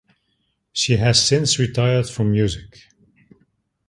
[0.73, 2.87] She has since retired from music.